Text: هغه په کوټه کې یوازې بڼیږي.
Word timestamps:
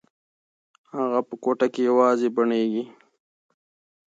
هغه 0.95 1.19
په 1.27 1.35
کوټه 1.43 1.67
کې 1.73 1.81
یوازې 1.89 2.27
بڼیږي. 2.35 2.83